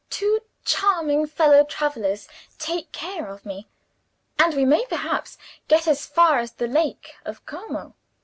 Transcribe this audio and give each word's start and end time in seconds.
Two 0.09 0.39
charming 0.65 1.27
fellow 1.27 1.63
travelers 1.63 2.27
take 2.57 2.91
care 2.91 3.27
of 3.29 3.45
me; 3.45 3.67
and 4.39 4.55
we 4.55 4.65
may 4.65 4.83
perhaps 4.87 5.37
get 5.67 5.87
as 5.87 6.07
far 6.07 6.39
as 6.39 6.53
the 6.53 6.65
Lake 6.65 7.13
of 7.23 7.45
Como. 7.45 7.93